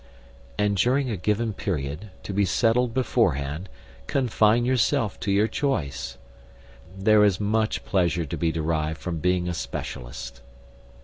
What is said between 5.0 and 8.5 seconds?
to your choice. There is much pleasure to